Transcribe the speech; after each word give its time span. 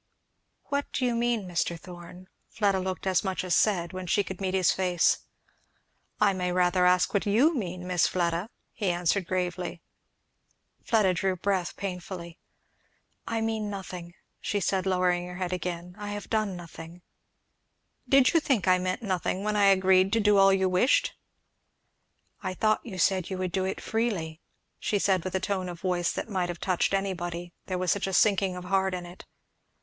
"What 0.69 0.91
do 0.93 1.05
you 1.05 1.13
mean, 1.13 1.47
Mr. 1.47 1.79
Thorn?" 1.79 2.27
Fleda 2.49 2.79
looked 2.79 3.05
as 3.05 3.23
much 3.23 3.43
as 3.43 3.53
said, 3.55 3.93
when 3.93 4.07
she 4.07 4.23
could 4.23 4.41
meet 4.41 4.55
his 4.55 4.71
face. 4.71 5.19
"I 6.19 6.33
may 6.33 6.51
rather 6.51 6.87
ask 6.87 7.09
you 7.09 7.13
what 7.13 7.25
you 7.27 7.53
mean, 7.55 7.85
Miss 7.85 8.07
Fleda," 8.07 8.49
he 8.73 8.89
answered 8.89 9.27
gravely. 9.27 9.79
Fleda 10.83 11.13
drew 11.13 11.35
breath 11.35 11.77
painfully. 11.77 12.39
"I 13.27 13.41
mean 13.41 13.69
nothing," 13.69 14.15
she 14.39 14.59
said 14.59 14.87
lowering 14.87 15.27
her 15.27 15.35
head 15.35 15.53
again, 15.53 15.95
"I 15.99 16.07
have 16.13 16.31
done 16.31 16.55
nothing" 16.55 17.03
"Did 18.09 18.33
you 18.33 18.39
think 18.39 18.67
I 18.67 18.79
meant 18.79 19.03
nothing 19.03 19.43
when 19.43 19.55
I 19.55 19.65
agreed 19.65 20.11
to 20.13 20.19
do 20.19 20.37
all 20.39 20.51
you 20.51 20.67
wished?" 20.67 21.13
"I 22.41 22.55
thought 22.55 22.83
you 22.83 22.97
said 22.97 23.29
you 23.29 23.37
would 23.37 23.51
do 23.51 23.65
it 23.65 23.79
freely," 23.79 24.41
she 24.79 24.97
said, 24.97 25.23
with 25.23 25.35
a 25.35 25.39
tone 25.39 25.69
of 25.69 25.79
voice 25.79 26.11
that 26.13 26.27
might 26.27 26.49
have 26.49 26.59
touched 26.59 26.95
anybody, 26.95 27.53
there 27.67 27.77
was 27.77 27.91
such 27.91 28.07
a 28.07 28.13
sinking 28.13 28.55
of 28.55 28.63
heart 28.65 28.95
in 28.95 29.05
it. 29.05 29.27